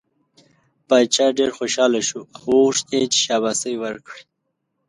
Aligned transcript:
باچا 0.87 1.25
ډېر 1.37 1.49
خوشحاله 1.57 2.01
شو 2.09 2.21
او 2.37 2.43
وغوښت 2.57 2.87
یې 2.95 3.03
چې 3.11 3.19
شاباسی 3.25 3.73
ورکړي. 3.83 4.21